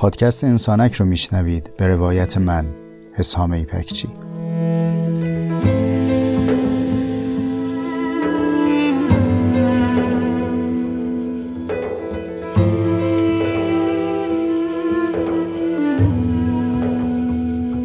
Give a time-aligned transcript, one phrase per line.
[0.00, 2.66] پادکست انسانک رو میشنوید به روایت من
[3.12, 4.08] حسام ایپکچی.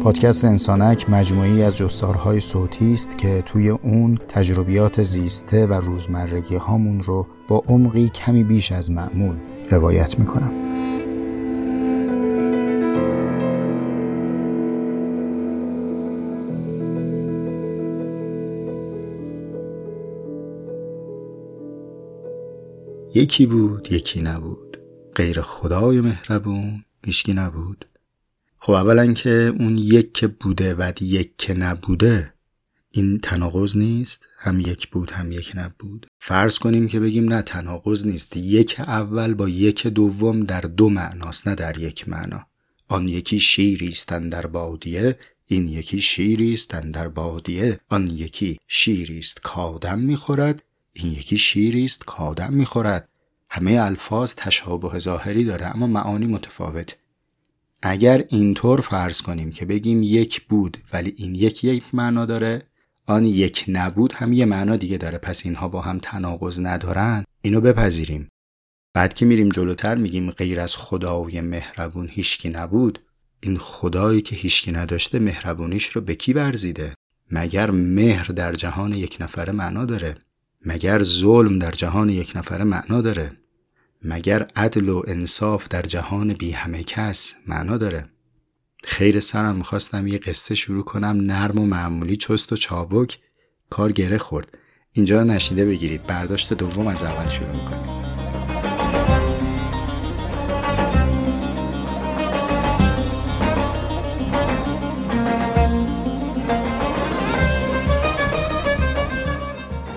[0.06, 7.02] پادکست انسانک مجموعی از جستارهای صوتی است که توی اون تجربیات زیسته و روزمرگی هامون
[7.02, 9.36] رو با عمقی کمی بیش از معمول
[9.70, 10.52] روایت می‌کنم.
[23.14, 24.76] یکی بود یکی نبود
[25.14, 27.84] غیر خدای مهربون هیچکی نبود
[28.66, 32.32] خب اولا که اون یک که بوده و یک که نبوده
[32.90, 36.06] این تناقض نیست؟ هم یک بود هم یک نبود.
[36.18, 38.36] فرض کنیم که بگیم نه تناقض نیست.
[38.36, 42.46] یک اول با یک دوم در دو معناست نه در یک معنا.
[42.88, 47.80] آن یکی شیری در بادیه این یکی شیری است در بادیه.
[47.88, 53.08] آن یکی شیری است کادم می‌خورد این یکی شیری است کادم می‌خورد.
[53.50, 56.96] همه الفاظ تشابه ظاهری داره اما معانی متفاوت.
[57.82, 62.62] اگر اینطور فرض کنیم که بگیم یک بود ولی این یک یک معنا داره
[63.06, 67.60] آن یک نبود هم یه معنا دیگه داره پس اینها با هم تناقض ندارن اینو
[67.60, 68.28] بپذیریم.
[68.94, 72.98] بعد که میریم جلوتر میگیم غیر از خدای مهربون هیچکی نبود
[73.40, 76.94] این خدایی که هیچکی نداشته مهربونیش رو به کی ورزیده؟
[77.30, 80.14] مگر مهر در جهان یک نفره معنا داره؟
[80.64, 83.32] مگر ظلم در جهان یک نفره معنا داره؟
[84.08, 88.08] مگر عدل و انصاف در جهان بی همه کس معنا داره؟
[88.84, 93.18] خیر سرم می‌خواستم یه قصه شروع کنم نرم و معمولی چست و چابک.
[93.70, 94.58] کار گره خورد.
[94.92, 96.02] اینجا رو نشیده بگیرید.
[96.02, 97.96] برداشت دوم از اول شروع می‌کنیم.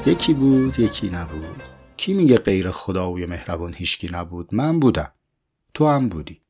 [0.06, 1.64] یکی بود یکی نبود.
[2.00, 5.12] کی میگه غیر خداوی مهربان هیچکی نبود؟ من بودم.
[5.74, 6.42] تو هم بودی.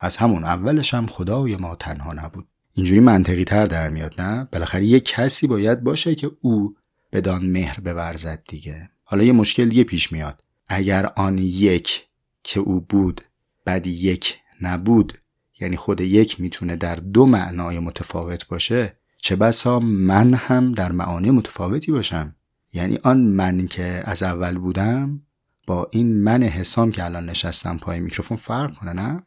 [0.00, 2.48] از همون اولش هم خدای ما تنها نبود.
[2.72, 6.76] اینجوری منطقی تر در میاد نه؟ بالاخره یه کسی باید باشه که او
[7.12, 8.90] بدان مهر بورزد دیگه.
[9.04, 10.44] حالا یه مشکل دیگه پیش میاد.
[10.68, 12.06] اگر آن یک
[12.42, 13.20] که او بود
[13.64, 15.18] بعد یک نبود
[15.60, 21.30] یعنی خود یک می‌تونه در دو معنای متفاوت باشه چه بسا من هم در معانی
[21.30, 22.34] متفاوتی باشم؟
[22.74, 25.20] یعنی آن من که از اول بودم
[25.66, 29.22] با این من حسام که الان نشستم پای میکروفون فرق کنه نه؟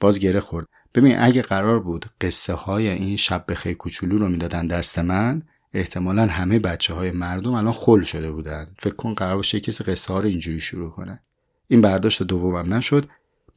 [0.00, 0.66] باز گره خورد.
[0.94, 5.42] ببین اگه قرار بود قصه های این شب بخیر کوچولو رو می‌دادن دست من
[5.72, 8.66] احتمالا همه بچه های مردم الان خل شده بودن.
[8.78, 11.20] فکر کن قرار باشه کسی قصه ها رو اینجوری شروع کنه.
[11.68, 13.08] این برداشت دومم نشد.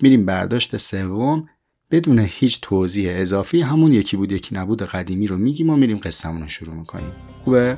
[0.02, 1.48] میریم برداشت سوم.
[1.92, 6.30] بدون هیچ توضیح اضافی همون یکی بود یکی نبود قدیمی رو میگیم و میریم قصه
[6.30, 7.12] رو شروع می‌کنیم.
[7.44, 7.78] خوبه؟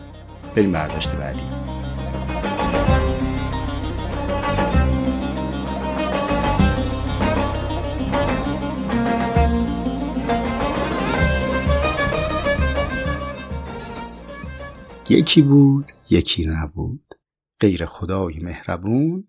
[0.55, 1.41] بریم برداشت بعدی.
[15.09, 17.15] یکی بود یکی نبود.
[17.59, 19.27] غیر خدای مهربون.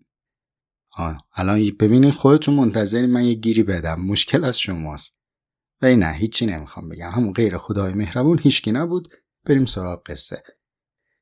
[0.97, 1.17] آه.
[1.35, 4.01] الان ببینید خودتون منتظری من یه گیری بدم.
[4.01, 5.17] مشکل از شماست.
[5.81, 7.09] و نه هیچی نمی‌خوام بگم.
[7.09, 9.07] همون غیر خدای مهربون هیچکی نبود.
[9.45, 10.43] بریم سراغ قصه.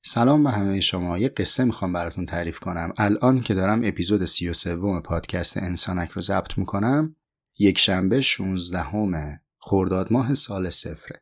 [0.02, 1.18] سلام به همه شما.
[1.18, 2.94] یه قصه می‌خوام براتون تعریف کنم.
[2.98, 7.16] الان که دارم اپیزود 33 پادکست انسانک رو ضبط می‌کنم
[7.60, 11.22] یک شنبه 16 همه خرداد ماه سال صفره.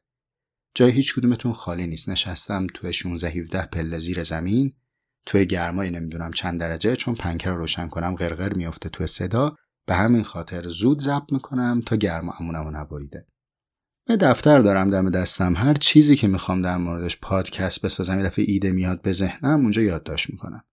[0.75, 2.09] جای هیچ کدومتون خالی نیست.
[2.09, 4.73] نشستم توی 16 17 پله زیر زمین
[5.25, 9.55] توی گرمای نمی‌دونم چند درجه چون پنکر رو روشن کنم غرغر میفته توی صدا.
[9.87, 13.27] به همین خاطر زود ضبط می‌کنم تا گرما امونمو نبریده.
[14.07, 15.55] به دفتر دارم دم دستم.
[15.55, 19.81] هر چیزی که می‌خوام در موردش پادکست بسازم یه دفعه ایده میاد به ذهنم اونجا
[19.81, 20.63] یادداشت می‌کنم.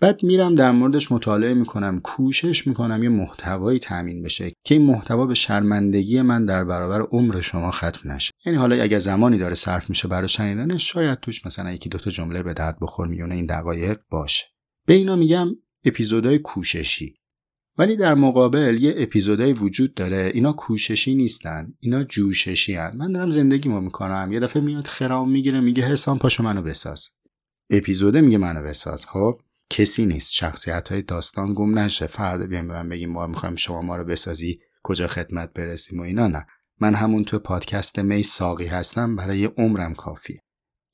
[0.00, 5.26] بعد میرم در موردش مطالعه می‌کنم کوشش می‌کنم یه محتوایی تامین بشه که این محتوا
[5.26, 8.32] به شرمندگی من در برابر عمر شما ختم نشه.
[8.46, 12.42] یعنی حالا اگه زمانی داره صرف میشه برای شنیدنش شاید توش مثلا یکی دوتا جمله
[12.42, 14.44] به درد بخور میونه این دقایق باشه.
[14.86, 15.48] به اینا میگم
[15.84, 17.14] اپیزودهای کوششی.
[17.78, 20.30] ولی در مقابل یه اپیزودای وجود داره.
[20.34, 21.74] اینا کوششی نیستن.
[21.80, 22.96] اینا جوششی هن.
[22.96, 24.32] من دارم زندگی ما می‌کنم.
[24.32, 27.08] یه دفعه میاد خرام می‌گیره میگه حسام پاشو منو بساز.
[27.70, 29.06] اپیزوده میگه منو بساز.
[29.06, 29.34] خب
[29.70, 30.32] کسی نیست.
[30.32, 32.06] شخصیت های داستان گم نشه.
[32.06, 36.02] فردا بیایم به من بگیم ما می‌خوایم شما ما رو بسازی کجا خدمت برسیم و
[36.02, 36.26] اینا.
[36.26, 36.46] نه.
[36.80, 39.16] من همون تو پادکست می ساقی هستم.
[39.16, 40.40] برای عمرم کافیه.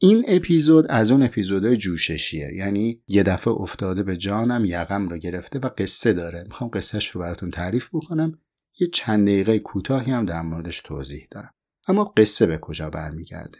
[0.04, 2.48] این اپیزود از اون اپیزودهای جوششیه.
[2.54, 6.44] یعنی یه دفعه افتاده به جانم یقم رو گرفته و قصه داره.
[6.46, 8.38] می‌خوام قصهش رو براتون تعریف بکنم.
[8.80, 11.50] یه چند دقیقه کوتاهی هم در موردش توضیح دارم.
[11.88, 13.58] اما قصه به کجا برمیگرده؟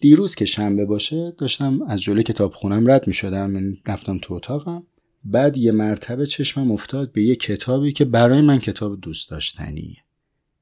[0.00, 4.34] دیروز که شنبه باشه داشتم از جلوی کتاب خونم رد می شدم من رفتم تو
[4.34, 4.86] اتاقم.
[5.24, 9.96] بعد یه مرتبه چشمم افتاد به یه کتابی که برای من کتاب دوست داشتنیه.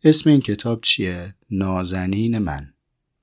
[0.04, 2.75] اسم این کتاب چیه؟ نازنین من.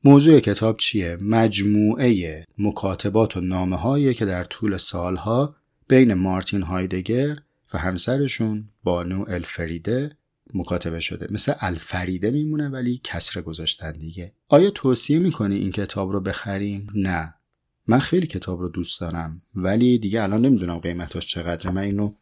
[0.05, 5.55] موضوع کتاب چیه؟ مجموعه مکاتبات و نامه هایی که در طول سالها
[5.87, 7.37] بین مارتین هایدگر
[7.73, 10.17] و همسرشون بانو الفریده
[10.53, 11.27] مکاتبه شده.
[11.31, 14.33] مثل الفریده میمونه ولی کسره گذاشتن دیگه.
[14.49, 17.33] آیا توصیه می‌کنی این کتاب رو بخریم؟ نه.
[17.87, 21.71] من خیلی کتاب رو دوست دارم ولی دیگه الان نمی‌دونم قیمتاش چقدره.
[21.71, 22.13] من اینو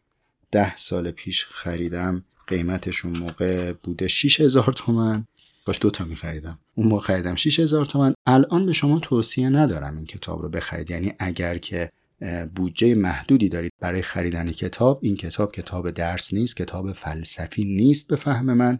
[0.51, 2.24] ده سال پیش خریدم.
[2.48, 5.25] قیمتشون موقع بوده 6000 تومن.
[5.66, 10.06] باش دوتا می خریدم اون موقع خریدم 6000 تومن الان به شما توصیه ندارم این
[10.06, 10.92] کتاب رو بخرید.
[10.92, 11.90] یعنی اگر که
[12.56, 18.16] بودجه محدودی دارید برای خریدن کتاب این کتاب کتاب درس نیست کتاب فلسفی نیست به
[18.16, 18.80] فهم من.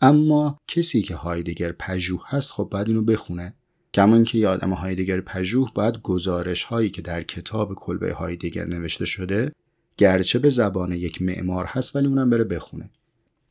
[0.00, 3.54] اما کسی که هایدگر پژوه هست خب باید اینو بخونه.
[3.94, 9.04] کمان که یه آدم هایدگر پژوه باید گزارش هایی که در کتاب کلبه هایدگر نوشته
[9.04, 9.52] شده
[9.96, 12.90] گرچه به زبان یک معمار هست ولی اونم بره بخونه.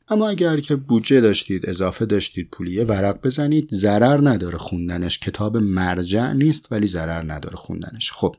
[0.08, 5.18] اما اگر که بودجه داشتید اضافه داشتید پولیه ورق بزنید ضرر نداره خوندنش.
[5.18, 8.12] کتاب مرجع نیست ولی ضرر نداره خوندنش.
[8.12, 8.36] خب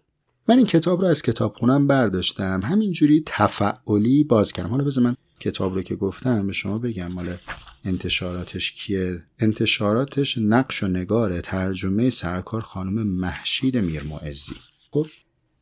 [0.47, 2.61] من این کتاب رو از کتاب خونم برداشتم.
[2.63, 4.69] همینجوری تفعلی باز کردم.
[4.69, 7.07] حالا بذار من کتاب رو که گفتم به شما بگم.
[7.07, 7.25] مال
[7.85, 14.55] انتشاراتش کیه؟ انتشاراتش نقش و نگار ترجمه سرکار خانم محشید میرمعزی
[14.91, 15.05] خب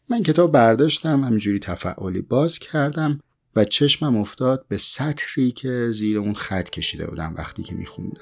[0.10, 3.20] من کتاب برداشتم همینجوری تفعلی باز کردم.
[3.56, 8.22] و چشمم افتاد به سطری که زیر اون خط کشیده بودم وقتی که میخوندم.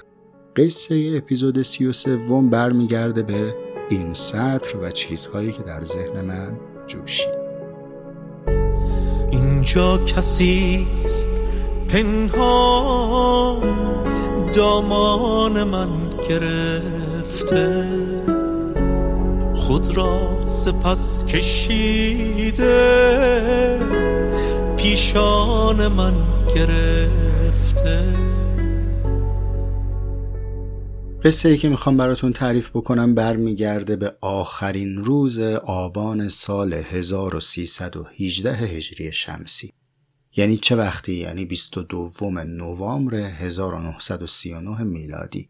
[0.56, 3.54] قصه اپیزود سی و سوم برمیگرده به
[3.90, 7.40] این سطر و چیزهایی که در ذهن من جوشید.
[9.30, 11.30] اینجا کسی است؟
[11.88, 13.60] پنهان
[14.52, 17.86] دامان من گرفته.
[19.54, 22.70] خود را سپس کشیده.
[25.10, 26.14] پیشان من
[26.54, 28.16] گرفته.
[31.24, 39.12] قصه ای که می‌خوام براتون تعریف بکنم برمیگرده به آخرین روز آبان سال 1318 هجری
[39.12, 39.72] شمسی.
[40.36, 42.10] یعنی چه وقتی؟ یعنی 22
[42.46, 45.48] نوامبر 1939 میلادی.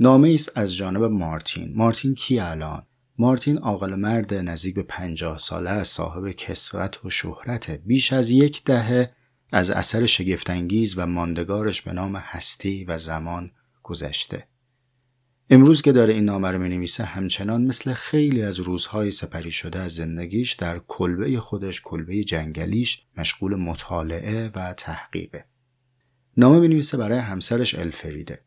[0.00, 1.72] نامه است از جانب مارتین.
[1.76, 2.82] مارتین کی الان؟
[3.18, 9.10] مارتین عاقل مرد نزدیک به پنجاه ساله صاحب کسوت و شهرت بیش از یک دهه
[9.52, 13.50] از اثر شگفتانگیز و ماندگارش به نام هستی و زمان
[13.82, 14.48] گذشته.
[15.50, 19.78] امروز که داره این نامه رو می نویسه همچنان مثل خیلی از روزهای سپری شده
[19.78, 25.44] از زندگیش در کلبه خودش کلبه جنگلیش مشغول مطالعه و تحقیقه.
[26.36, 28.40] نامه می نویسه برای همسرش الفریده.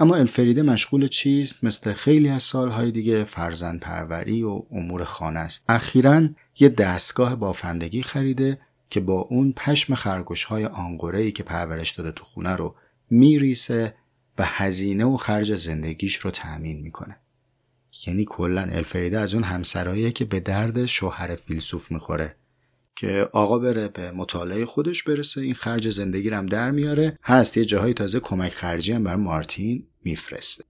[0.00, 5.64] اما الفریده مشغول چیست؟ مثل خیلی از سالهای دیگه فرزند پروری و امور خانه است.
[5.68, 6.28] اخیرا
[6.58, 8.58] یه دستگاه بافندگی خریده
[8.90, 12.74] که با اون پشم خرگوش های آنگورهی که پرورش داده تو خونه رو
[13.10, 13.94] میریسه
[14.38, 17.16] و هزینه و خرج زندگیش رو تأمین می‌کنه.
[18.06, 22.34] یعنی کلا الفریده از اون همسراییه که به درد شوهر فیلسوف می‌خوره.
[22.96, 27.18] که آقا بره به مطالعه خودش برسه این خرج زندگی رو هم در میاره.
[27.22, 30.64] هست یه جاهای تازه کمک خرجی هم بر مارتین میفرسته.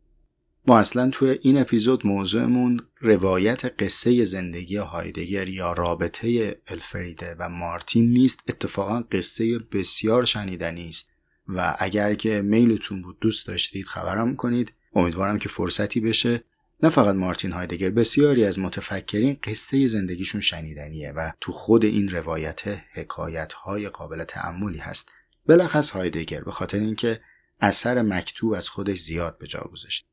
[0.67, 8.05] ما اصلا توی این اپیزود موضوعمون روایت قصه زندگی هایدگر یا رابطه الفریده و مارتین
[8.05, 11.13] نیست اتفاقا قصه بسیار شنیدنی است.
[11.49, 16.45] و اگر که میلتون بود دوست داشتید خبرم کنید امیدوارم که فرصتی بشه
[16.83, 22.63] نه فقط مارتین هایدگر بسیاری از متفکرین قصه زندگیشون شنیدنیه و تو خود این روایت
[22.93, 25.11] حکایت های قابل تعملی هست.
[25.47, 27.21] بلخص هایدگر به خاطر اینکه
[27.61, 30.07] اثر مکتوب از خودش زیاد به جا گذاشت.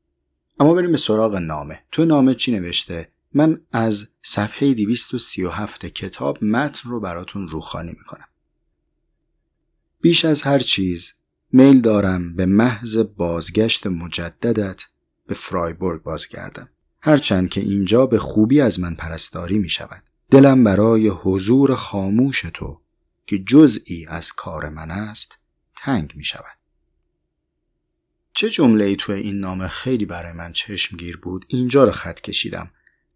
[0.60, 1.82] اما بریم به سراغ نامه.
[1.92, 8.26] تو نامه چی نوشته؟ من از صفحه 237 کتاب متن رو براتون روخانی می‌کنم.
[10.00, 11.12] بیش از هر چیز
[11.52, 14.84] میل دارم به محض بازگشت مجددت
[15.30, 16.68] به فرایبورگ بازگردم.
[17.02, 22.80] هرچند که اینجا به خوبی از من پرستاری می شود دلم برای حضور خاموش تو
[23.26, 25.38] که جزئی از کار من است
[25.76, 26.58] تنگ می شود
[28.34, 32.70] چه جمله ای توی این نامه خیلی برای من چشمگیر بود اینجا رو خط کشیدم.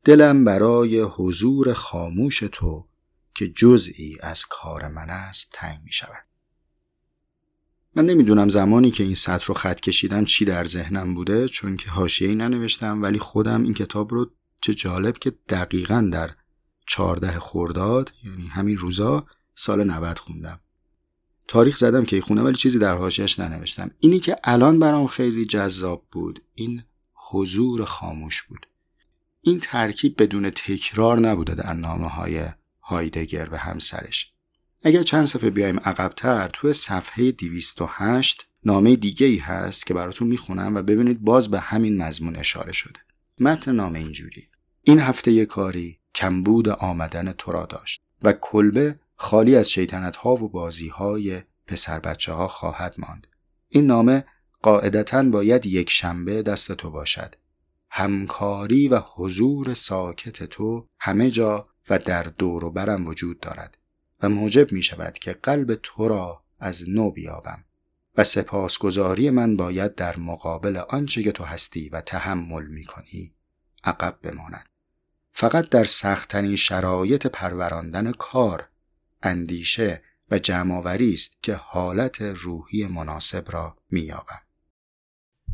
[0.05, 2.89] دلم برای حضور خاموش تو
[3.35, 6.25] که جزئی از کار من است تنگ می شود
[7.97, 11.91] من نمی‌دونم زمانی که این سطر رو خط کشیدم چی در ذهنم بوده چون که
[11.91, 14.31] حاشیه‌ای ننوشتم ولی خودم این کتاب رو
[14.63, 16.31] چه جالب که دقیقا در
[16.87, 20.61] چهارده خورداد یعنی همین روزا سال 90 خوندم.
[21.49, 23.91] تاریخ زدم که خونه ولی چیزی در حاشیه‌اش ننوشتم.
[23.99, 26.83] اینی که الان برام خیلی جذاب بود این
[27.15, 28.67] حضور خاموش بود.
[29.41, 32.47] این ترکیب بدون تکرار نبوده در نامه های
[32.81, 34.34] هایدگر و همسرش.
[34.87, 40.75] اگر چند صفحه بیایم عقبتر توی صفحه 208 نامه دیگه ای هست که براتون می‌خونم
[40.75, 43.01] و ببینید باز به همین مضمون اشاره شده.
[43.41, 44.49] متن نامه اینجوری.
[44.83, 50.35] این هفته یه کاری کمبود آمدن تو را داشت و کلبه خالی از شیطنت ها
[50.35, 53.27] و بازی های پسر بچه ها خواهد ماند.
[53.69, 54.25] این نامه
[54.63, 57.35] قاعدتا باید یک شنبه دست تو باشد.
[57.91, 63.79] همکاری و حضور ساکت تو همه جا و در دور و برم وجود دارد.
[64.23, 67.65] و موجب می شود که قلب تو را از نو بیابم
[68.17, 73.35] و سپاسگزاری من باید در مقابل آنچه که تو هستی و تحمل می کنی
[73.85, 74.67] عقب بماند.
[75.33, 78.69] فقط در سختترین شرایط پروراندن کار
[79.23, 84.41] اندیشه و جمعآوری است که حالت روحی مناسب را مییابم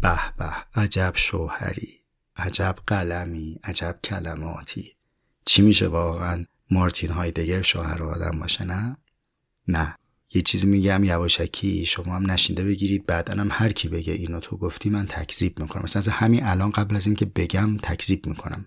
[0.03, 2.01] به به عجب شوهری
[2.37, 4.97] عجب قلمی عجب کلماتی.
[5.47, 8.97] چی میشه واقعا؟ مارتین هایدگر شوهر آدم باشه نه؟
[9.69, 9.97] نه.
[10.35, 14.57] یه چیزی میگم یواشکی شما هم نشینده بگیرید بعدا هم هر کی بگه اینو تو
[14.57, 15.83] گفتی من تکذیب می‌کنم.
[15.83, 18.67] مثلا از همین الان قبل از اینکه بگم تکذیب می‌کنم.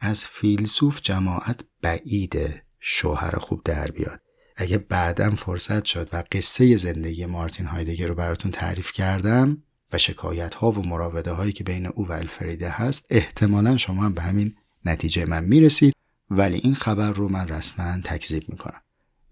[0.00, 4.20] از فیلسوف جماعت بعیده شوهر خوب در بیاد.
[4.56, 10.54] اگه بعدم فرصت شد و قصه زندگی مارتین هایدگر رو براتون تعریف کردم و شکایت
[10.54, 14.54] ها و مراوده هایی که بین او و الفریده هست احتمالا شما هم به همین
[14.84, 15.93] نتیجه من می‌رسید.
[16.30, 18.80] ولی این خبر رو من رسما تکذیب می‌کنم.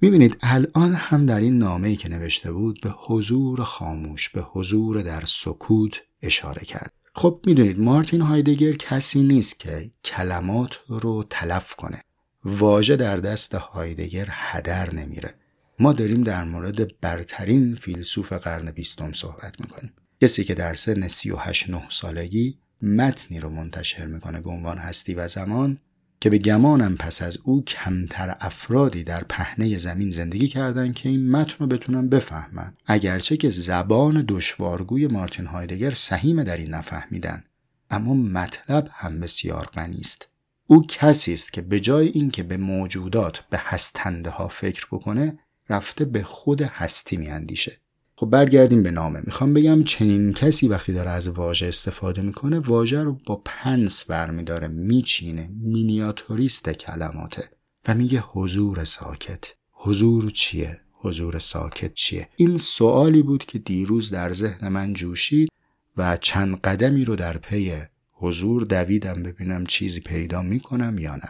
[0.01, 5.23] می‌بینید الان هم در این نامه که نوشته بود به حضور خاموش به حضور در
[5.27, 6.93] سکوت اشاره کرد.
[7.15, 12.03] خب می‌دونید مارتین هایدگر کسی نیست که کلمات رو تلف کنه.
[12.45, 15.35] واژه در دست هایدگر هدر نمیره.
[15.79, 19.93] ما داریم در مورد برترین فیلسوف قرن بیستم صحبت می‌کنیم.
[20.21, 25.27] کسی که در سن 38 نه سالگی متنی رو منتشر می‌کنه به عنوان هستی و
[25.27, 25.79] زمان
[26.23, 31.31] که به گمانم پس از او کمتر افرادی در پهنه زمین زندگی کردند که این
[31.31, 37.45] متن رو بتونن بفهمن اگرچه که زبان دشوارگوی مارتین هایدگر سهیم در این نفهمیدن
[37.91, 40.29] اما مطلب هم بسیار غنی است.
[40.67, 45.38] او کسی است که به جای اینکه به موجودات به هستنده ها فکر بکنه
[45.69, 47.73] رفته به خود هستی میاندیشه.
[48.14, 49.21] خب برگردیم به نامه.
[49.25, 54.69] می‌خوام بگم چنین کسی وقتی داره از واژه استفاده می‌کنه واژه رو با پنس برمیداره
[54.69, 57.50] میچینه مینیاتوریست کلماته
[57.88, 59.45] و میگه حضور ساکت.
[59.73, 65.49] حضور چیه؟ حضور ساکت چیه؟ این سوالی بود که دیروز در ذهن من جوشید
[65.97, 67.73] و چند قدمی رو در پی
[68.12, 71.28] حضور دویدم ببینم چیزی پیدا می‌کنم یا نه.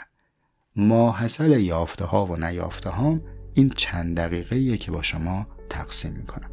[0.76, 3.20] ماحصل یافته ها و نیافته ها
[3.54, 6.51] این چند دقیقه که با شما تقسیم می‌کنم.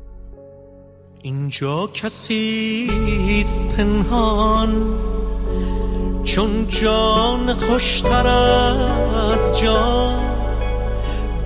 [1.22, 5.00] اینجا کسیست پنهان
[6.24, 10.20] چون جان خوشتر از جان.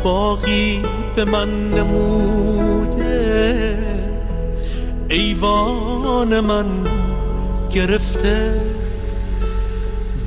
[0.03, 0.81] باقی
[1.15, 3.07] به من نموده.
[5.09, 6.65] ایوان من
[7.71, 8.61] گرفته.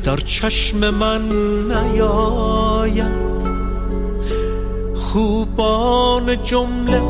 [0.05, 1.23] در چشم من
[1.69, 3.51] نیاید
[4.95, 7.01] خوبان جمله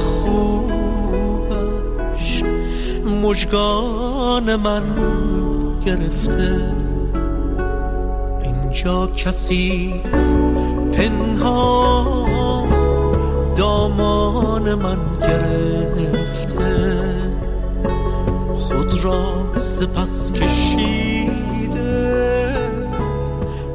[0.00, 1.62] خوبش
[3.22, 4.82] مجگان من
[5.86, 6.60] گرفته.
[8.42, 10.40] اینجا کسی است
[10.92, 12.68] پنهان
[13.54, 16.98] دامان من گرفته.
[18.54, 21.88] خود را سپس کشیده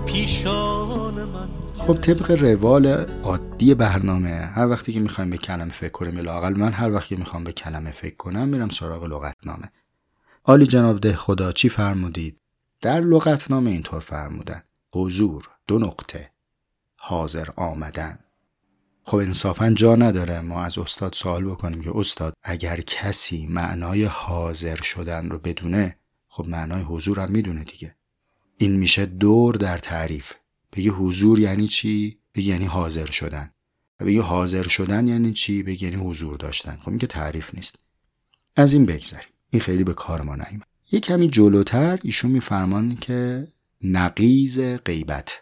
[0.05, 0.72] پیشان
[1.87, 2.87] خب طبق روال
[3.23, 7.43] عادی برنامه هر وقتی که می‌خوایم به کلمه فکر کنیم لاقل من هر وقتی می‌خوام
[7.43, 9.71] به کلمه فکر کنم میرم سراغ لغتنامه.
[10.45, 12.37] عالی جناب ده خدا چی فرمودید؟
[12.81, 14.63] در لغتنامه اینطور فرمودن
[14.93, 16.31] حضور دو نقطه.
[16.97, 18.19] حاضر آمدن.
[19.03, 24.81] خب انصافا جا نداره ما از استاد سوال بکنیم که استاد اگر کسی معنای حاضر
[24.81, 25.97] شدن رو بدونه
[26.27, 27.95] خب معنای حضور هم می‌دونه دیگه.
[28.57, 30.33] این میشه دور در تعریف.
[30.73, 33.49] بگی حضور یعنی چی؟ بگی یعنی حاضر شدن.
[33.99, 36.77] و بگی حاضر شدن یعنی چی؟ بگی یعنی حضور داشتن.
[36.81, 37.79] خب این که تعریف نیست.
[38.55, 39.27] از این بگذریم.
[39.49, 40.67] این خیلی به کار ما نیومد.
[40.91, 43.47] یه کمی جلوتر ایشون میفرمان که
[43.81, 45.41] نقیز غیبت.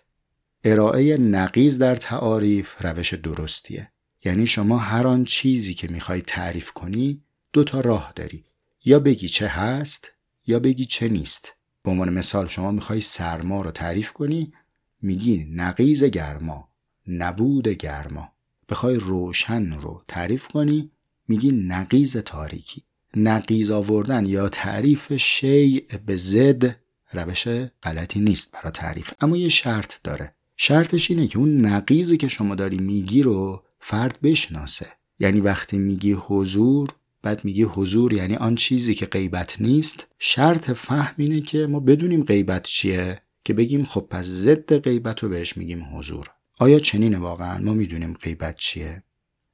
[0.63, 3.91] ارائه نقیز در تعاریف روش درستیه.
[4.25, 7.23] یعنی شما هر آن چیزی که می‌خوای تعریف کنی
[7.53, 8.43] دو تا راه داری.
[8.85, 10.11] یا بگی چه هست
[10.47, 11.53] یا بگی چه نیست.
[11.83, 14.53] به عنوان مثال شما می‌خوای سرما رو تعریف کنی
[15.01, 16.69] میگی نقیز گرما
[17.07, 18.31] نبود گرما.
[18.69, 20.91] بخوای روشن رو تعریف کنی
[21.27, 22.83] میگی نقیز تاریکی.
[23.15, 26.75] نقیز آوردن یا تعریف شیء به زد
[27.13, 27.47] روش
[27.83, 29.13] غلطی نیست برای تعریف.
[29.19, 30.35] اما یه شرط داره.
[30.57, 34.87] شرطش اینه که اون نقیزی که شما داری میگی رو فرد بشناسه.
[35.19, 36.89] یعنی وقتی میگی حضور
[37.23, 40.07] بعد میگی حضور یعنی آن چیزی که غیبت نیست.
[40.19, 43.21] شرط فهم اینه که ما بدونیم غیبت چیه.
[43.43, 46.29] که بگیم خب پس ضد غیبت رو بهش میگیم حضور.
[46.59, 49.03] آیا چنینه واقعا؟ ما می‌دونیم غیبت چیه.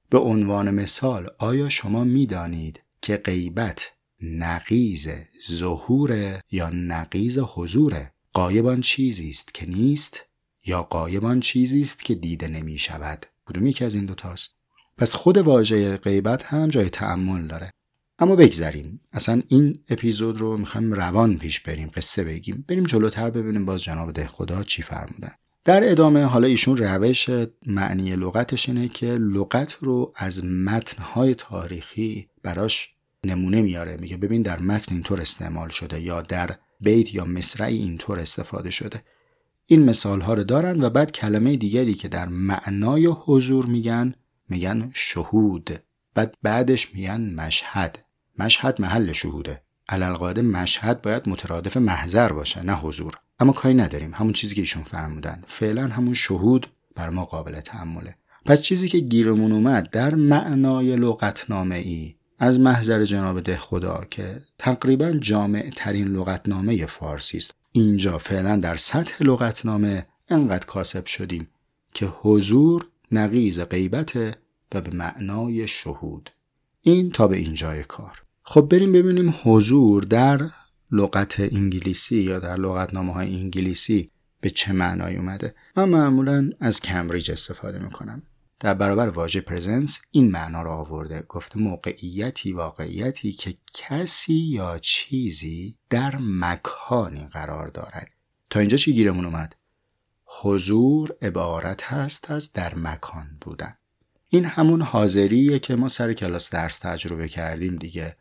[0.10, 3.92] به عنوان مثال آیا شما می‌دانید که غیبت
[4.22, 5.10] نقیز
[5.52, 10.24] ظهور یا نقیز حضور قایبان چیزی است که نیست
[10.66, 14.56] یا قایبان چیزی است که دیده نمی شود کدوم یکی از این دوتاست؟
[14.98, 17.72] پس خود واژه غیبت هم جای تعمل داره.
[18.20, 19.00] اما بگذریم.
[19.14, 22.66] اصلا این اپیزود رو می‌خوایم روان پیش بریم قصه بگیم.
[22.68, 25.32] بریم جلوتر ببینیم باز جناب ده خدا چی فرمودن.
[25.66, 27.30] در ادامه حالا ایشون روش
[27.66, 32.90] معنی لغتش اینه که لغت رو از متنهای تاریخی براش
[33.24, 33.98] نمونه میاره.
[33.98, 39.02] میگه ببین در متن اینطور استعمال شده یا در بیت یا مصرعی اینطور استفاده شده.
[39.66, 44.14] این مثال ها رو دارن و بعد کلمه دیگری که در معنای حضور میگن
[44.50, 45.80] میگن شهود.
[46.14, 48.07] بعد بعدش میگن مشهد.
[48.40, 49.62] مشهد محل شهوده.
[49.90, 53.14] علالقاعده مشهد باید مترادف محضر باشه نه حضور.
[53.40, 54.12] اما کاری نداریم.
[54.14, 55.44] همون چیزی که ایشون فرمودن.
[55.48, 58.16] فعلا همون شهود بر ما قابل تحمله
[58.46, 64.42] پس چیزی که گیرمون اومد در معنای لغتنامه ای از محضر جناب ده خدا که
[64.58, 67.54] تقریبا جامع ترین لغتنامه فارسی است.
[67.72, 71.48] اینجا فعلا در سطح لغتنامه انقدر کاسب شدیم
[71.94, 74.16] که حضور نقیز غیبت
[74.76, 76.30] و به معنای شهود.
[76.82, 78.22] این تا به اینجای کار.
[78.50, 80.50] خب بریم ببینیم حضور در
[80.92, 85.56] لغت انگلیسی یا در لغتنامه های انگلیسی به چه معنایی اومده.
[85.78, 88.24] من معمولا از کمبریج استفاده می‌کنم.
[88.60, 91.22] در برابر واژه پرزنس این معنا رو آورده.
[91.30, 98.10] گفته موقعیتی واقعیتی که کسی یا چیزی در مکانی قرار دارد.
[98.50, 99.56] تا اینجا چی گیرمون اومد؟
[100.42, 103.78] حضور عبارت هست از در مکان بودن.
[104.30, 108.16] این همون حاضریه که ما سر کلاس درس تجربه کردیم دیگه.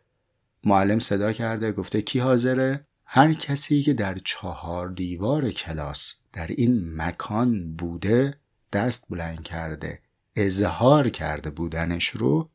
[0.66, 6.96] معلم صدا کرده گفته کی حاضره؟ هر کسی که در چهار دیوار کلاس در این
[6.96, 8.34] مکان بوده
[8.72, 10.00] دست بلند کرده
[10.36, 12.50] اظهار کرده بودنش رو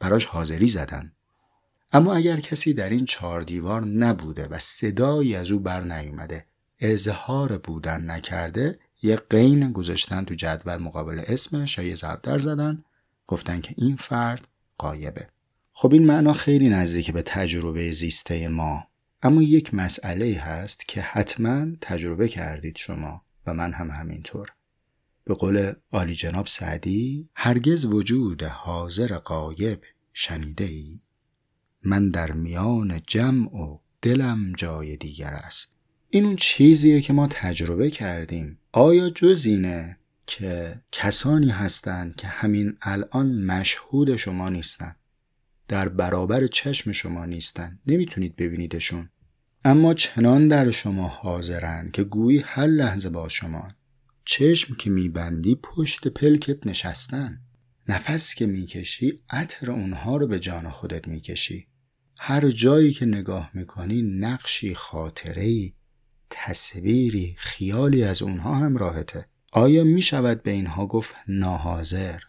[0.00, 1.12] براش حاضری زدن.
[1.92, 6.46] اما اگر کسی در این چهار دیوار نبوده و صدایی از او بر نیومده
[6.80, 12.84] اظهار بودن نکرده یه قین گذاشتن تو جدول مقابل اسمش یا یه در زدن
[13.26, 14.48] گفتن که این فرد
[14.78, 15.28] قایبه
[15.72, 18.86] خب این معنا خیلی نزدیک به تجربه زیسته ما.
[19.22, 24.48] اما یک مسئله هست که حتما تجربه کردید شما و من هم همینطور.
[25.24, 29.80] به قول عالی جناب سعدی هرگز وجود حاضر قایب
[30.12, 31.00] شنیده ای
[31.84, 35.76] من در میان جمع و دلم جای دیگر است.
[36.10, 38.58] این اون چیزیه که ما تجربه کردیم.
[38.72, 44.96] آیا جز اینه که کسانی هستند که همین الان مشهود شما نیستن
[45.72, 49.08] در برابر چشم شما نیستن نمی‌تونید ببینیدشون.
[49.64, 53.70] اما چنان در شما حاضرند که گویی هر لحظه با شما
[54.24, 57.40] چشم که میبندی پشت پلکت نشستن.
[57.88, 61.66] نفس که می‌کشی عطر اونها رو به جان خودت می‌کشی.
[62.18, 65.74] هر جایی که نگاه می‌کنی نقشی خاطری
[66.30, 72.20] تصویری خیالی از اونها هم راهته آیا می‌شود به اینها گفت ناحاضر؟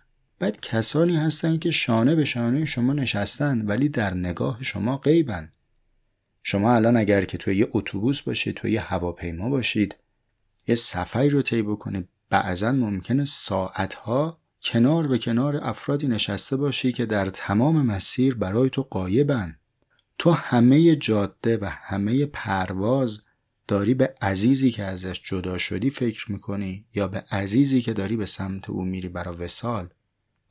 [0.43, 5.51] بعد کسانی هستند که شانه به شانه شما نشستن ولی در نگاه شما غیبن.
[6.43, 9.95] شما الان اگر که توی یه اتوبوس باشید توی یه هواپیما باشید
[10.67, 17.05] یه سفری رو طی بکنید بعضا ممکنه ساعتها کنار به کنار افرادی نشسته باشی که
[17.05, 19.57] در تمام مسیر برای تو قایبن.
[20.17, 23.21] تو همه جاده و همه پرواز
[23.67, 28.25] داری به عزیزی که ازش جدا شدی فکر می‌کنی یا به عزیزی که داری به
[28.25, 29.89] سمت او میری برای وسال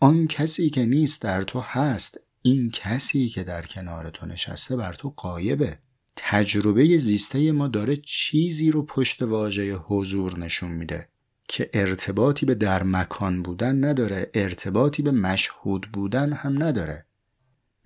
[0.03, 4.93] آن کسی که نیست در تو هست این کسی که در کنار تو نشسته بر
[4.93, 5.79] تو قایبه
[6.17, 11.09] تجربه زیسته ما داره چیزی رو پشت واژه حضور نشون میده
[11.49, 17.07] که ارتباطی به در مکان بودن نداره ارتباطی به مشهود بودن هم نداره.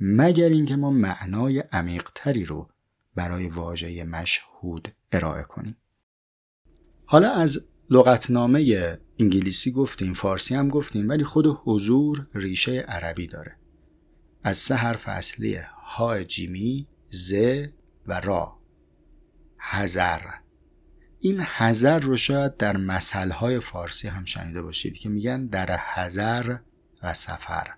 [0.00, 2.68] مگر اینکه ما معنای عمیقتری رو
[3.14, 5.76] برای واژه مشهود ارائه کنیم.
[7.04, 13.56] حالا از لغتنامه انگلیسی گفتیم فارسی هم گفتیم ولی خود حضور ریشه عربی داره.
[14.42, 17.34] از سه حرف اصلی ها جیمی ز
[18.06, 18.58] و را.
[19.58, 20.20] هزر.
[21.20, 26.56] این هزر رو شاید در مسئله فارسی هم شنیده باشید که میگن در هزر
[27.02, 27.74] و سفر.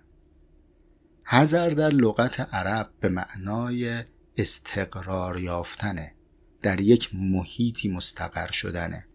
[1.25, 4.03] هزر در لغت عرب به معنای
[4.37, 6.15] استقرار یافتنه
[6.61, 9.08] در یک محیطی مستقر شدنه.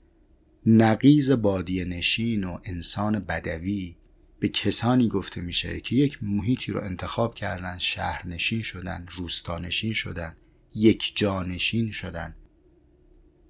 [0.66, 3.96] نقیز بادی نشین و انسان بدوی
[4.38, 10.37] به کسانی گفته میشه که یک محیطی رو انتخاب کردن شهرنشین شدن روستانشین شدن
[10.74, 12.35] یک جانشین شدن.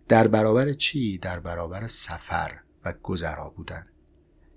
[0.09, 3.87] در برابر چی؟ در برابر سفر و گذرا بودن.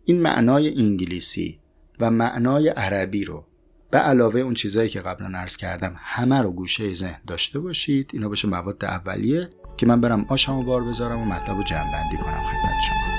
[0.05, 1.59] این معنای انگلیسی
[1.99, 3.45] و معنای عربی رو
[3.91, 8.09] به علاوه اون چیزهایی که قبلا عرض کردم همه رو گوشه ذهن داشته باشید.
[8.13, 9.49] اینا باشه مواد اولیه.
[9.77, 13.16] که من برم آشمو بار بذارم و مطلب رو جمع بندی کنم خدمت شما.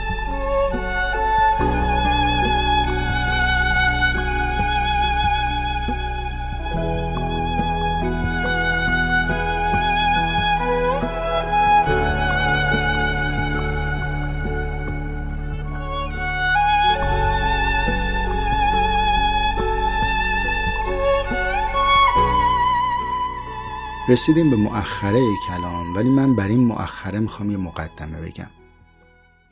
[24.08, 28.50] رسیدیم به مؤخره کلام ولی من بر این مؤخره می‌خوام یه مقدمه بگم.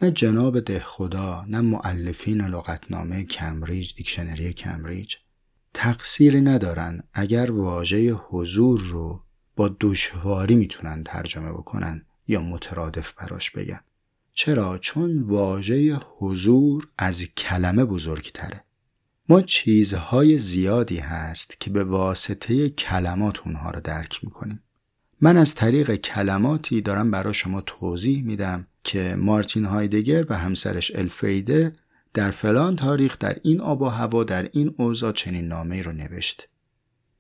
[0.03, 5.15] نه جناب ده خدا نه معلفین لغتنامه کمبریج دیکشنری کمبریج
[5.75, 7.03] تقصیری ندارن.
[7.13, 9.21] اگر واژه حضور رو
[9.57, 13.81] با دشواری می‌تونن ترجمه بکنن یا مترادف براش بگن
[14.33, 18.65] چرا؟ چون واژه حضور از کلمه بزرگتره.
[19.29, 24.63] ما چیزهای زیادی هست که به واسطه کلمات اونها رو درک می‌کنیم.
[25.21, 31.73] من از طریق کلماتی دارم برای شما توضیح میدم که مارتین هایدگر و همسرش الفریده
[32.15, 36.49] در فلان تاریخ در این آب و هوا در این اوضاع چنین نامه رو نوشت.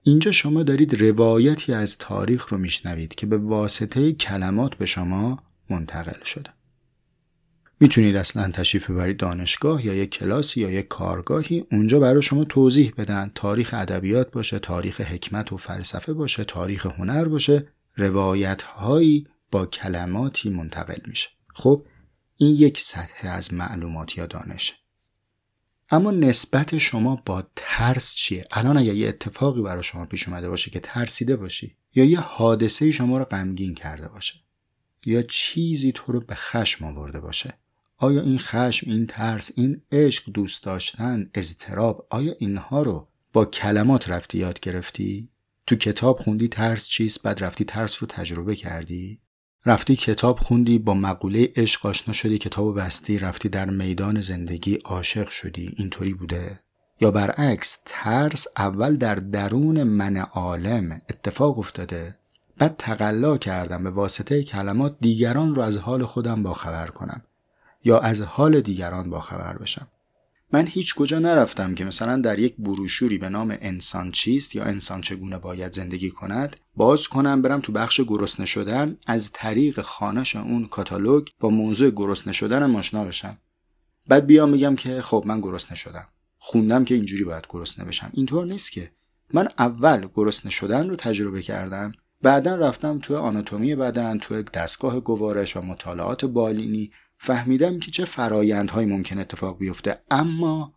[0.02, 6.24] اینجا شما دارید روایتی از تاریخ رو میشنوید که به واسطه کلمات به شما منتقل
[6.24, 6.55] شده.
[7.80, 11.64] می‌تونید اصلا تشریف ببرید دانشگاه یا یک کلاسی یا یک کارگاهی.
[11.72, 13.30] اونجا برای شما توضیح بدن.
[13.34, 17.68] تاریخ ادبیات باشه تاریخ حکمت و فلسفه باشه تاریخ هنر باشه.
[17.96, 21.28] روایت هایی با کلماتی منتقل میشه.
[21.54, 21.86] خب
[22.36, 24.78] این یک سطح از معلومات یا دانش.
[25.90, 30.70] اما نسبت شما با ترس چیه؟ الان اگر یه اتفاقی برای شما پیش اومده باشه
[30.70, 34.34] که ترسیده باشی یا یه حادثه شما رو غمگین کرده باشه
[35.06, 37.54] یا چیزی تو رو به خشم آورده باشه
[37.98, 44.08] آیا این خشم این ترس این عشق دوست داشتن اضطراب آیا اینها رو با کلمات
[44.10, 45.28] رفتی یاد گرفتی؟
[45.66, 49.20] تو کتاب خوندی ترس چیست؟ بعد رفتی ترس رو تجربه کردی؟
[49.66, 55.28] رفتی کتاب خوندی با مقوله عشق آشنا شدی کتاب بستی رفتی در میدان زندگی عاشق
[55.28, 56.60] شدی اینطوری بوده؟
[57.00, 62.18] یا برعکس ترس اول در درون من عالم اتفاق افتاده
[62.58, 67.22] بعد تقلا کردم به واسطه کلمات دیگران رو از حال خودم باخبر کنم.
[67.86, 69.88] یا از حال دیگران باخبر بشم.
[70.52, 75.00] من هیچ کجا نرفتم که مثلا در یک بروشوری به نام انسان چیست یا انسان
[75.00, 80.66] چگونه باید زندگی کند باز کنم برم تو بخش گرسنه شدن از طریق خانش اون
[80.66, 83.38] کاتالوگ با موضوع گرسنه شدن آشنا بشم.
[84.08, 86.08] بعد بیام میگم که خب من گرسنه شدم.
[86.38, 88.10] خوندم که اینجوری باید گرسنه بشم.
[88.12, 88.90] اینطور نیست که.
[89.32, 95.56] من اول گرسنه شدن رو تجربه کردم بعدا رفتم تو آناتومی بدن تو دستگاه گوارش
[95.56, 100.74] و مطالعات بالینی فهمیدم که چه فرایندهایی ممکن اتفاق بیفته اما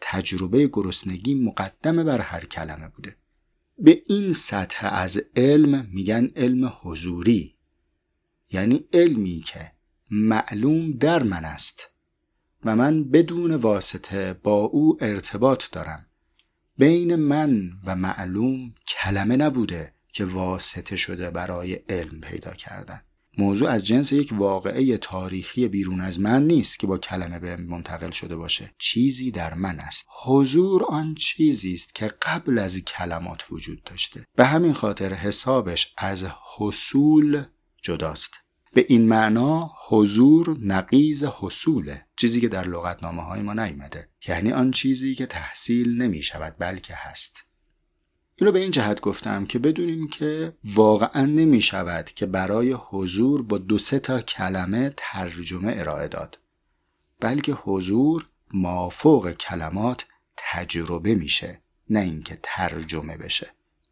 [0.00, 3.16] تجربه گرسنگی مقدمه بر هر کلمه بوده.
[3.78, 7.54] به این سطح از علم میگن علم حضوری.
[8.50, 9.72] یعنی علمی که
[10.10, 11.88] معلوم در من است
[12.64, 16.06] و من بدون واسطه با او ارتباط دارم.
[16.78, 23.02] بین من و معلوم کلمه نبوده که واسطه شده برای علم پیدا کردن.
[23.38, 28.10] موضوع از جنس یک واقعه تاریخی بیرون از من نیست که با کلمه به منتقل
[28.10, 28.74] شده باشه.
[28.78, 30.06] چیزی در من است.
[30.24, 34.26] حضور آن چیزی است که قبل از کلمات وجود داشته.
[34.36, 37.42] به همین خاطر حسابش از حصول
[37.82, 38.30] جداست.
[38.74, 42.06] به این معنا حضور نقیز حصوله.
[42.16, 44.08] چیزی که در لغتنامه های ما نیامده.
[44.28, 47.47] یعنی آن چیزی که تحصیل نمی شود بلکه هست.
[48.40, 53.42] این رو به این جهت گفتم که بدونیم که واقعا نمی شود که برای حضور
[53.42, 56.38] با دو سه تا کلمه ترجمه ارائه داد
[57.20, 63.46] بلکه حضور مافوق کلمات تجربه میشه نه اینکه ترجمه بشه.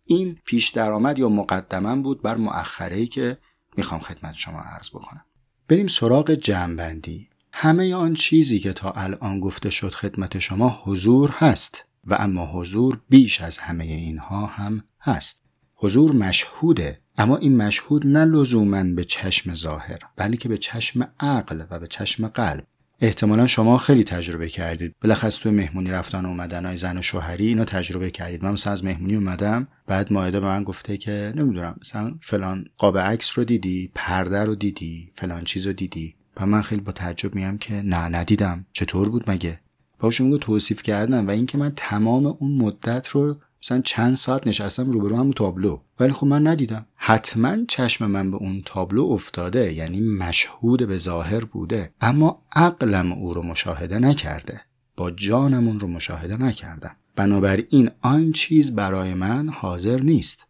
[0.05, 3.39] این پیش درآمد یا مقدمه بود بر مؤخره که
[3.77, 5.25] می‌خوام خدمت شما عرض بکنم.
[5.69, 11.85] بریم سراغ جمعبندی همه آن چیزی که تا الان گفته شد خدمت شما حضور هست.
[12.07, 15.43] و اما حضور بیش از همه اینها هم هست.
[15.75, 21.79] حضور مشهوده اما این مشهود نه لزوما به چشم ظاهر بلکه به چشم عقل و
[21.79, 22.67] به چشم قلب.
[23.01, 24.95] احتمالا شما خیلی تجربه کردید.
[25.03, 28.45] بالاخص تو مهمونی رفتن و اومدن های زن و شوهری اینو تجربه کردید.
[28.45, 32.99] من مثلا از مهمونی اومدم بعد مایده به من گفته که نمی‌دونم مثلا فلان قاب
[32.99, 36.15] عکس رو دیدی پرده رو دیدی فلان چیز رو دیدی.
[36.37, 38.67] و من خیلی با تعجب میام که نه ندیدم.
[38.73, 39.61] چطور بود مگه؟
[39.99, 44.91] باشو میگه توصیف کردن و اینکه من تمام اون مدت رو مثلا چند ساعت نشستم
[44.91, 45.81] روبرو همون تابلو.
[46.01, 46.87] ولی خب من ندیدم.
[46.95, 53.35] حتما چشم من به اون تابلو افتاده یعنی مشهود به ظاهر بوده اما عقلم او
[53.35, 54.61] رو مشاهده نکرده.
[54.97, 56.97] با جانم اون رو مشاهده نکردم.
[57.17, 60.47] بنابراین آن چیز برای من حاضر نیست.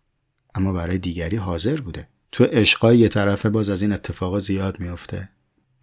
[0.54, 2.08] اما برای دیگری حاضر بوده.
[2.32, 5.28] تو عشقای یه طرفه باز از این اتفاقا زیاد میفته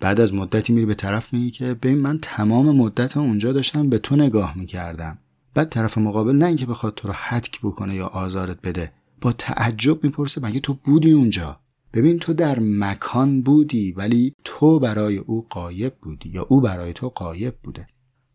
[0.03, 3.97] بعد از مدتی میری به طرف میگی که ببین من تمام مدت اونجا داشتم به
[3.97, 5.17] تو نگاه می‌کردم.
[5.53, 10.03] بعد طرف مقابل نه اینکه بخواد تو رو حتک بکنه یا آزارت بده با تعجب
[10.03, 11.59] می‌پرسه مگه تو بودی اونجا؟
[11.93, 17.09] ببین تو در مکان بودی ولی تو برای او قایب بودی یا او برای تو
[17.09, 17.87] قایب بوده.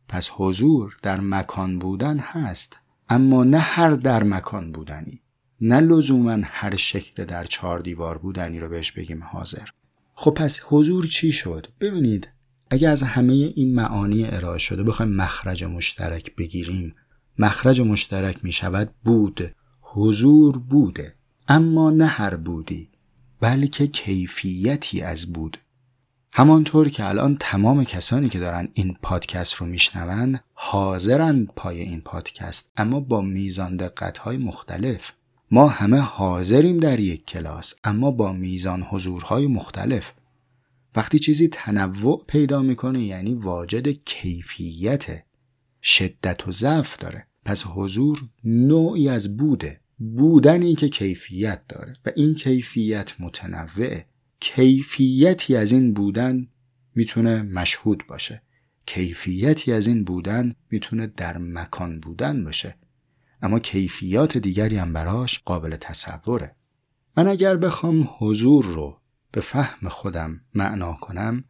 [0.08, 2.78] پس حضور در مکان بودن هست
[3.08, 5.20] اما نه هر در مکان بودنی.
[5.60, 9.68] نه لزوما هر شکل در چهار دیوار بودنی رو بهش بگیم حاضر.
[10.20, 12.28] خب پس حضور چی شد؟ ببینید
[12.70, 16.94] اگه از همه این معانی ارائه شده بخوایم مخرج مشترک بگیریم
[17.38, 21.14] مخرج مشترک می شود بود حضور بوده
[21.48, 22.88] اما نه هر بودی
[23.40, 25.58] بلکه کیفیتی از بود.
[26.32, 32.72] همانطور که الان تمام کسانی که دارن این پادکست رو میشنوند حاضرند پای این پادکست
[32.76, 35.12] اما با میزان دقت مختلف.
[35.50, 40.12] ما همه حاضریم در یک کلاس اما با میزان حضورهای مختلف.
[40.96, 45.24] وقتی چیزی تنوع پیدا می‌کنه یعنی واجد کیفیت
[45.82, 47.26] شدت و ضعف داره.
[47.44, 51.96] پس حضور نوعی از بوده بودنی که کیفیت داره.
[52.06, 54.06] و این کیفیت متنوعه.
[54.40, 56.48] کیفیتی از این بودن
[56.94, 58.42] می‌تونه مشهود باشه.
[58.86, 62.76] کیفیتی از این بودن می‌تونه در مکان بودن باشه.
[63.42, 66.56] اما کیفیات دیگری هم براش قابل تصوره.
[67.16, 69.00] من اگر بخوام حضور رو
[69.32, 71.44] به فهم خودم معنا کنم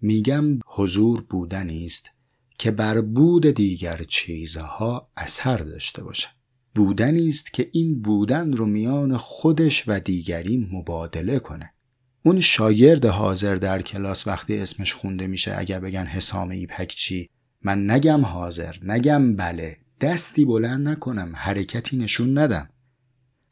[0.00, 2.10] میگم حضور بودنی است
[2.58, 6.28] که بر بود دیگر چیزها اثر داشته باشه.
[6.74, 11.74] بودنی است که این بودن رو میان خودش و دیگری مبادله کنه.
[12.22, 17.28] اون شاگرد حاضر در کلاس وقتی اسمش خونده میشه اگر بگن حسام ایپک چی
[17.62, 22.68] من نگم حاضر نگم بله دستی بلند نکنم حرکتی نشون ندم.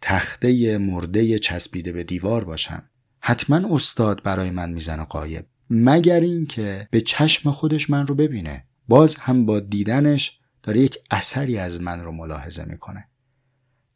[0.00, 2.82] تخته مرده چسبیده به دیوار باشم.
[3.20, 5.46] حتما استاد برای من می‌زنه قایب.
[5.70, 8.64] مگر اینکه به چشم خودش من رو ببینه.
[8.88, 13.08] باز هم با دیدنش داره یک اثری از من رو ملاحظه می‌کنه.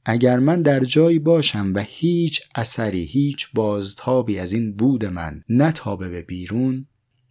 [0.05, 6.09] اگر من در جایی باشم و هیچ اثری هیچ بازتابی از این بود من نتابه
[6.09, 6.87] به بیرون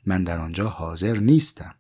[0.06, 1.76] من در آنجا حاضر نیستم.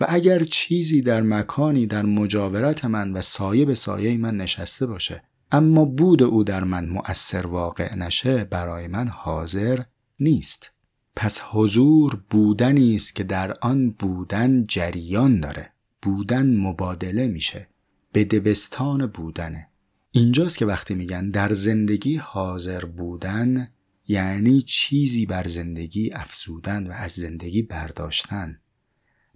[0.00, 5.22] و اگر چیزی در مکانی در مجاورت من و سایه به سایه من نشسته باشه
[5.52, 9.82] اما بود او در من مؤثر واقع نشه برای من حاضر
[10.20, 10.70] نیست.
[11.16, 15.72] پس حضور بودنی است که در آن بودن جریان داره.
[16.02, 17.68] بودن مبادله میشه.
[18.12, 19.68] به دوستان بودنه.
[20.10, 23.68] اینجاست که وقتی میگن در زندگی حاضر بودن
[24.08, 28.60] یعنی چیزی بر زندگی افزودن و از زندگی برداشتن.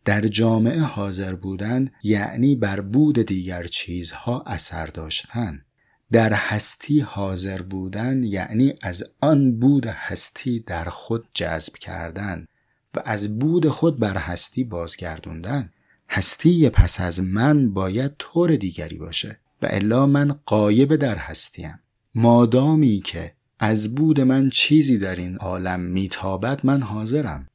[0.05, 5.65] در جامعه حاضر بودن یعنی بر بود دیگر چیزها اثر داشتن.
[6.13, 12.47] در هستی حاضر بودن یعنی از آن بود هستی در خود جذب کردن
[12.95, 15.71] و از بود خود بر هستی بازگردوندن.
[16.11, 21.81] هستی پس از من باید طور دیگری باشه و الا من قایب در هستیم.
[22.15, 27.49] مادامی که از بود من چیزی در این عالم میتابد من حاضرم.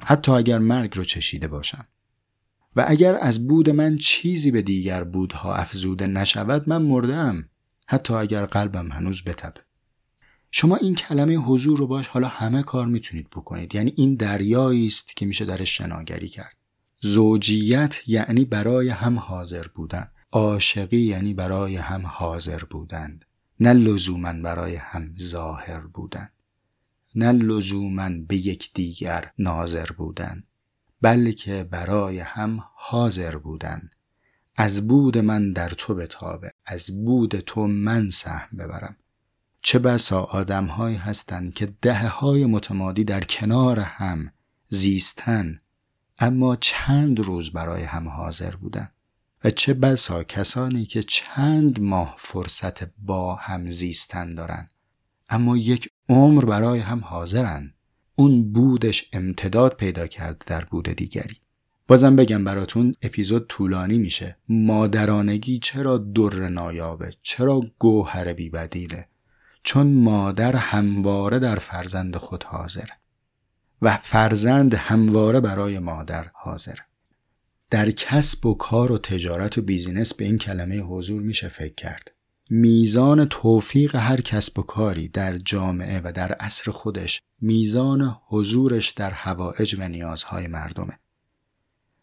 [0.00, 1.86] حتی اگر مرگ رو چشیده باشم.
[2.76, 7.48] و اگر از بود من چیزی به دیگر بودها افزوده نشود من مردم
[7.86, 9.60] حتی اگر قلبم هنوز بتبه
[10.50, 13.74] شما این کلمه حضور رو باش حالا همه کار می‌تونید بکنید.
[13.74, 16.56] یعنی این دریایی است که میشه درش شناگری کرد.
[17.00, 20.10] زوجیت یعنی برای هم حاضر بودن.
[20.32, 23.24] عاشقی یعنی برای هم حاضر بودند.
[23.60, 26.28] نه لزوما برای هم ظاهر بودن
[27.14, 30.44] نه لزوما به یک دیگر ناظر بودن
[31.02, 33.90] بلکه برای هم حاضر بودن.
[34.56, 38.96] از بود من در تو بتابه از بود تو من سهم ببرم.
[39.62, 44.32] چه بسا آدمهایی هستند که دهه های متمادی در کنار هم
[44.68, 45.60] زیستن
[46.18, 48.88] اما چند روز برای هم حاضر بودن؟
[49.44, 54.68] و چه بسا کسانی که چند ماه فرصت با هم زیستن دارن؟
[55.28, 57.74] اما یک عمر برای هم حاضرن.
[58.14, 61.36] اون بودش امتداد پیدا کرد در بود دیگری.
[61.88, 64.36] بازم بگم براتون اپیزود طولانی میشه.
[64.48, 69.08] مادرانگی چرا در نایابه؟ چرا گوهر بیبدیله؟
[69.62, 72.92] چون مادر همواره در فرزند خود حاضره
[73.82, 76.84] و فرزند همواره برای مادر حاضره
[77.70, 82.10] در کسب و کار و تجارت و بیزینس به این کلمه حضور میشه فکر کرد.
[82.50, 89.10] میزان توفیق هر کسب و کاری در جامعه و در عصر خودش میزان حضورش در
[89.10, 90.98] هوایج و نیازهای مردمه.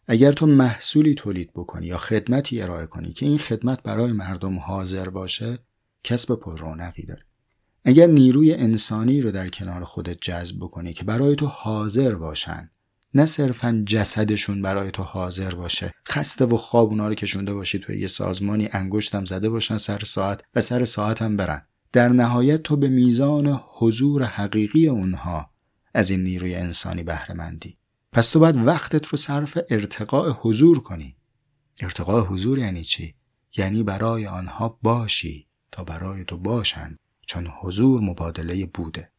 [0.06, 5.08] اگر تو محصولی تولید بکنی یا خدمتی ارائه کنی که این خدمت برای مردم حاضر
[5.08, 5.58] باشه
[6.04, 7.22] کسب پر رونقی داره.
[7.84, 12.70] اگر نیروی انسانی رو در کنار خودت جذب بکنی که برای تو حاضر باشن
[13.16, 15.92] نه صرفا جسدشون برای تو حاضر باشه.
[16.08, 20.42] خسته و خواب اونا رو کشونده باشی توی یه سازمانی انگشتم زده باشن سر ساعت
[20.54, 21.66] و سر ساعت هم برن.
[21.92, 25.50] در نهایت تو به میزان حضور حقیقی اونها
[25.94, 27.78] از این نیروی انسانی بهره مندی
[28.12, 31.16] پس تو باید وقتت رو صرف ارتقاء حضور کنی.
[31.80, 33.14] ارتقاء حضور یعنی چی؟
[33.56, 39.12] یعنی برای آنها باشی تا برای تو باشند چون حضور مبادله بوده.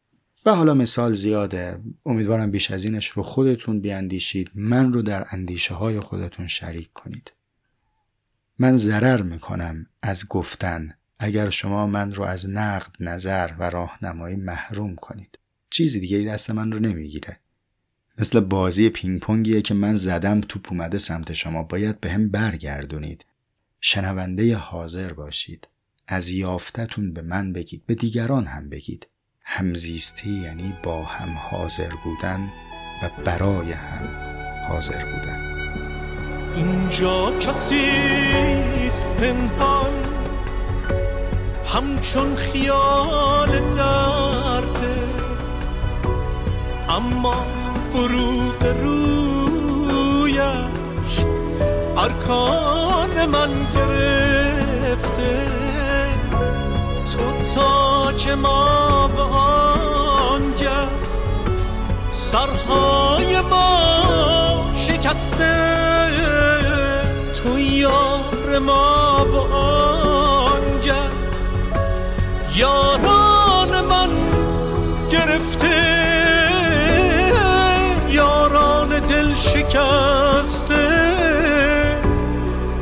[0.48, 1.80] و حالا مثال زیاده.
[2.06, 4.50] امیدوارم بیش از اینش رو خودتون بیاندیشید.
[4.54, 7.32] من رو در اندیشه های خودتون شریک کنید.
[8.58, 10.94] من ضرر می‌کنم از گفتن.
[11.18, 15.38] اگر شما من رو از نقد نظر و راهنمایی محروم کنید.
[15.70, 17.40] چیزی دیگه دست من رو نمی‌گیره.
[18.18, 21.62] مثل بازی پینگ پونگیه که من زدم توپ اومده سمت شما.
[21.62, 23.26] باید به هم برگردونید.
[23.80, 25.68] شنونده حاضر باشید.
[26.06, 27.82] از یافتتون به من بگید.
[27.86, 29.06] به دیگران هم بگید.
[29.50, 32.52] همزیستی یعنی با هم حاضر بودن
[33.02, 34.08] و برای هم
[34.68, 35.40] حاضر بودن.
[36.56, 37.90] اینجا کسی
[38.86, 39.92] است پنهان.
[41.66, 44.94] همچون خیال درده
[46.88, 47.46] اما
[47.88, 50.08] فروغ رویش
[51.96, 55.67] ارکان من گرفته.
[57.18, 60.88] تو تاج ما و آنگه
[62.10, 65.54] سرهای ما شکسته.
[67.34, 70.94] تو یار ما و آنگه
[72.56, 74.10] یاران من
[75.10, 75.68] گرفته.
[78.08, 80.88] یاران دل شکسته.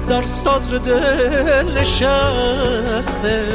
[0.09, 3.47] در صدر دل نشسته.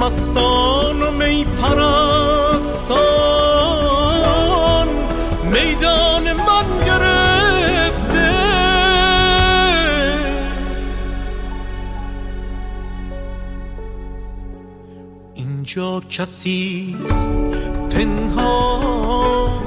[0.00, 3.00] مستان و می پرستان.
[5.42, 8.30] میدان من گرفته.
[15.34, 17.32] اینجا کسیست
[17.90, 19.64] پنهان.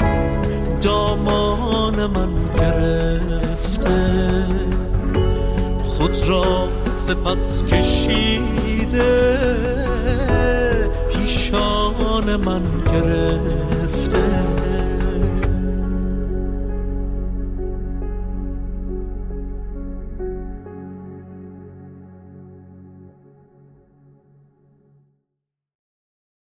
[0.81, 3.99] دامان من گرفته.
[5.83, 9.13] خود را سپس کشیده.
[11.09, 12.61] پیشان من
[12.93, 14.62] گرفته.